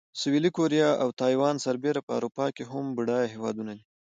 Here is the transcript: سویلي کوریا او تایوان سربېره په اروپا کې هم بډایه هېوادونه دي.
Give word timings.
سویلي 0.21 0.51
کوریا 0.57 0.89
او 1.01 1.09
تایوان 1.21 1.55
سربېره 1.65 2.01
په 2.07 2.11
اروپا 2.17 2.45
کې 2.55 2.63
هم 2.71 2.85
بډایه 2.97 3.31
هېوادونه 3.33 3.71
دي. 3.77 3.85